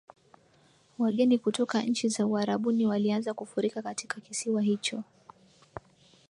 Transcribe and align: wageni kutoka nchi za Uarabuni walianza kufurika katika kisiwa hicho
wageni 0.99 1.37
kutoka 1.39 1.81
nchi 1.81 2.09
za 2.09 2.25
Uarabuni 2.27 2.85
walianza 2.85 3.33
kufurika 3.33 3.81
katika 3.81 4.21
kisiwa 4.21 4.61
hicho 4.61 5.03